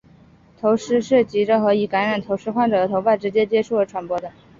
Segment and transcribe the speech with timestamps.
[0.59, 4.19] 头虱是藉着和已感染头虱患者的头发直接接触而传播。